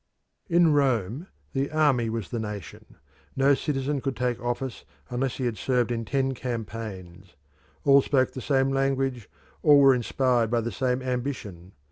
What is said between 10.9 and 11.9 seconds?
ambition.